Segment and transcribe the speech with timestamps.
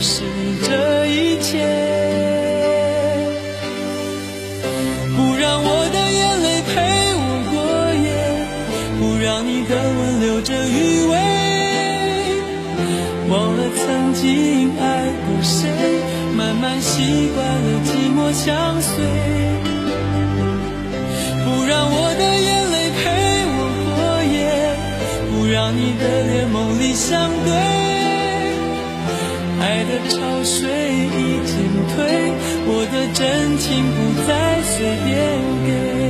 [0.00, 0.22] 是
[0.66, 1.64] 这一切，
[5.16, 6.74] 不让我的眼泪陪
[7.16, 7.54] 我过
[8.02, 8.06] 夜，
[8.98, 11.12] 不让你的吻留着余味，
[13.30, 14.82] 忘了曾经爱
[15.24, 15.68] 过谁，
[16.36, 18.92] 慢慢习惯了寂寞相随，
[21.44, 23.02] 不让我的眼泪陪
[23.56, 23.58] 我
[23.96, 23.98] 过
[24.34, 24.36] 夜，
[25.30, 27.93] 不让你的脸梦里相对。
[30.08, 31.54] 潮水已经
[31.94, 31.96] 退，
[32.66, 33.22] 我的真
[33.58, 34.30] 情不再
[34.62, 35.12] 随便
[35.66, 36.03] 给。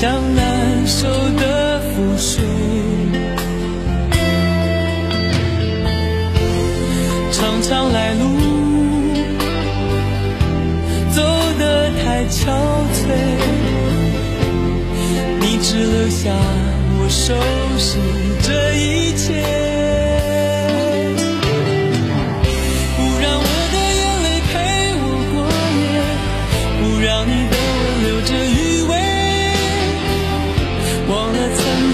[0.00, 1.06] 像难收
[1.38, 2.42] 的覆水，
[7.30, 8.24] 常常来路
[11.12, 11.22] 走
[11.58, 12.50] 得太憔
[12.94, 13.04] 悴，
[15.38, 16.32] 你只留下
[16.98, 17.34] 我收
[17.78, 17.98] 拾
[18.42, 19.51] 这一切。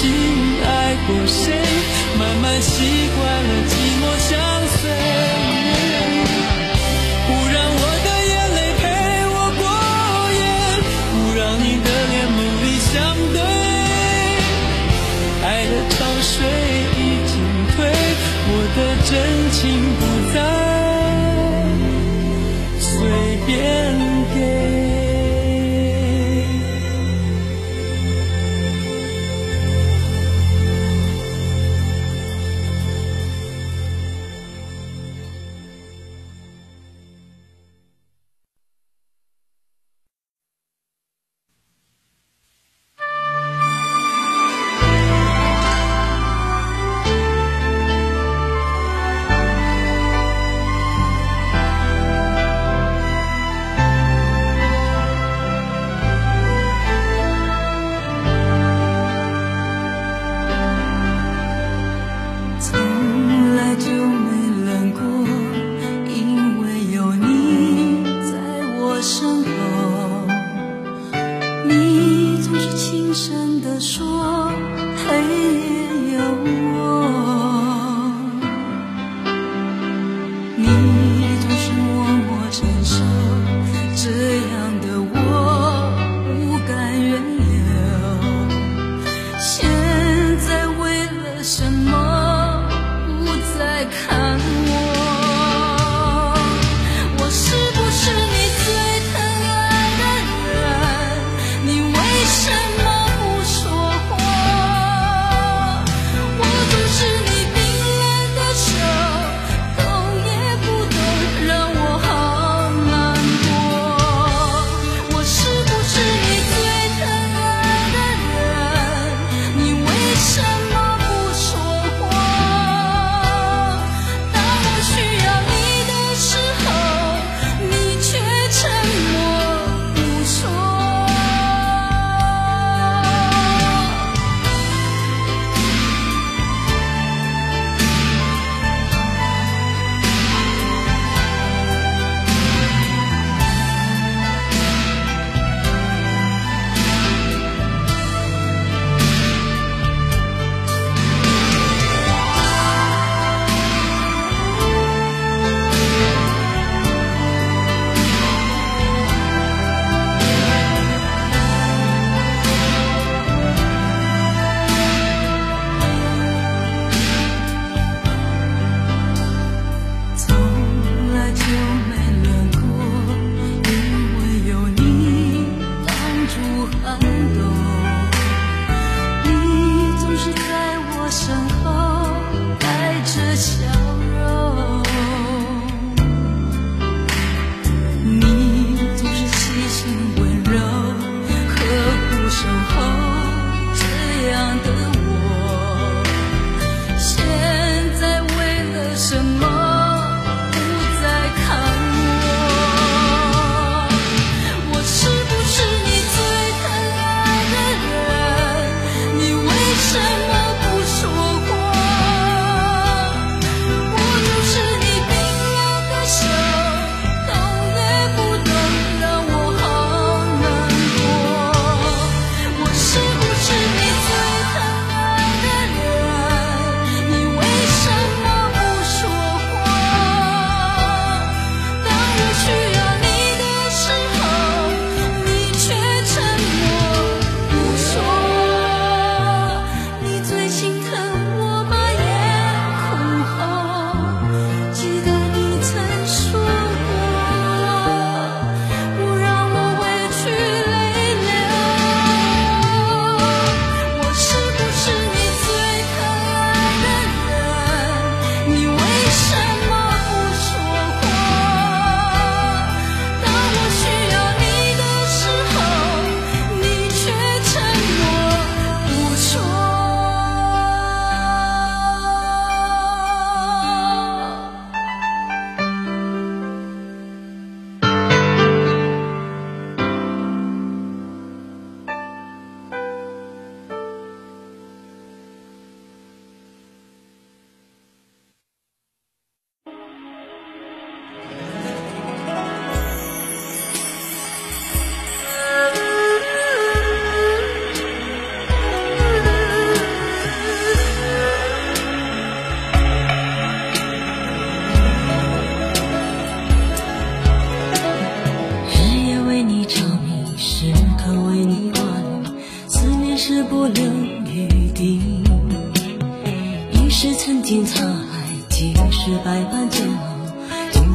[0.00, 0.10] 经
[0.64, 1.52] 爱过谁，
[2.18, 4.30] 慢慢习惯了寂寞相
[4.78, 5.29] 随。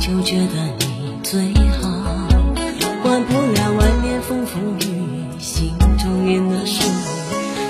[0.06, 0.86] 就，觉得你
[1.24, 1.90] 最好。
[3.02, 6.94] 管不了外面风风雨雨，心中念的是你，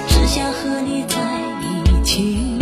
[0.09, 1.15] 只想和你在
[1.61, 2.59] 一起。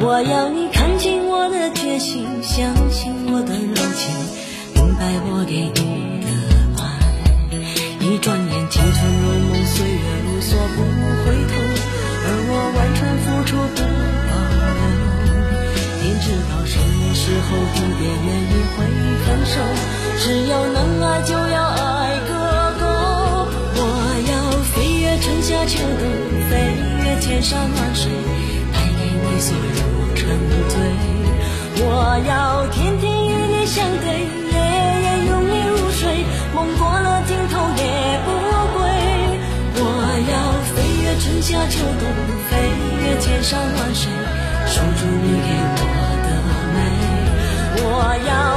[0.00, 4.14] 我要你看清我的决心，相信我的柔情，
[4.74, 6.28] 明白我给你的
[6.76, 6.84] 爱。
[8.04, 10.19] 一转眼，青春如梦，岁月
[17.30, 18.82] 时候地点原因会
[19.24, 19.54] 分手，
[20.18, 22.34] 只要能爱就要爱个
[22.80, 22.82] 够。
[23.78, 23.80] 我
[24.26, 24.34] 要
[24.74, 26.02] 飞越春夏秋冬，
[26.50, 26.74] 飞
[27.04, 28.10] 越千山万水，
[28.74, 29.80] 带给你所有。
[30.16, 30.26] 沉
[30.68, 30.74] 醉，
[31.78, 34.58] 我要天天与你相对，夜
[35.06, 38.28] 夜拥你入睡，梦过了尽头也不
[38.74, 38.82] 归。
[39.78, 39.86] 我
[40.26, 40.34] 要
[40.74, 42.10] 飞越春夏秋冬，
[42.50, 42.58] 飞
[43.06, 44.10] 越千山万水，
[44.66, 45.84] 守住你给我
[46.26, 46.28] 的
[46.74, 47.19] 美。
[48.00, 48.49] 我要。